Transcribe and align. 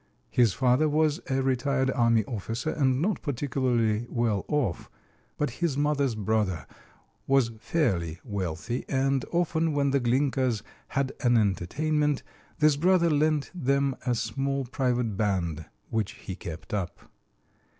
His 0.31 0.51
father 0.53 0.89
was 0.89 1.21
a 1.29 1.43
retired 1.43 1.91
army 1.91 2.25
officer 2.25 2.71
and 2.71 3.03
not 3.03 3.21
particularly 3.21 4.07
well 4.09 4.45
off, 4.47 4.89
but 5.37 5.51
his 5.61 5.77
mother's 5.77 6.15
brother 6.15 6.65
was 7.27 7.51
fairly 7.59 8.19
wealthy, 8.23 8.83
and 8.89 9.23
often 9.31 9.73
when 9.73 9.91
the 9.91 9.99
Glinkas 9.99 10.63
had 10.87 11.11
an 11.21 11.37
entertainment 11.37 12.23
this 12.57 12.77
brother 12.77 13.11
lent 13.11 13.51
them 13.53 13.95
a 14.03 14.15
small 14.15 14.65
private 14.65 15.15
band 15.17 15.65
which 15.91 16.13
he 16.13 16.33
kept 16.35 16.73
up. 16.73 17.07